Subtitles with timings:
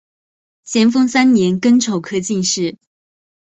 [0.63, 2.75] 咸丰三年癸丑科进士。